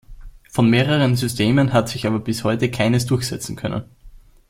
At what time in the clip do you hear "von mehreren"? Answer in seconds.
0.49-1.15